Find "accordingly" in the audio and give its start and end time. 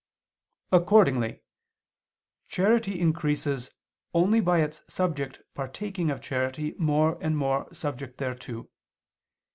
0.71-1.41